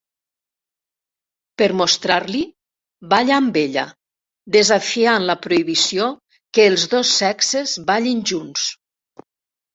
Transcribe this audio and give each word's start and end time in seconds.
Per 1.61 1.67
mostrar-li, 1.81 2.41
balla 3.11 3.35
amb 3.41 3.59
ella, 3.61 3.83
desafiant 4.57 5.29
la 5.33 5.37
prohibició 5.45 6.09
que 6.59 6.67
els 6.73 6.89
dos 6.97 7.15
sexes 7.21 7.77
ballin 7.93 8.27
junts. 8.33 8.67